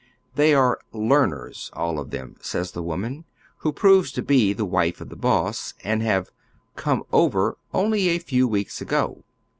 They 0.33 0.55
are" 0.55 0.79
learners," 1.09 1.69
all 1.73 1.99
of 1.99 2.09
them, 2.09 2.35
says 2.41 2.71
the 2.71 2.81
woman, 2.81 3.23
who 3.57 3.71
proves 3.71 4.11
to 4.13 4.23
be 4.23 4.51
the 4.51 4.65
wife 4.65 4.99
of 4.99 5.09
the 5.09 5.15
boss, 5.15 5.75
and 5.83 6.01
have" 6.01 6.31
come 6.85 7.03
ovei'" 7.13 7.53
only 7.71 8.07
a 8.09 8.17
few 8.17 8.47
weeks 8.47 8.81
ago. 8.81 9.23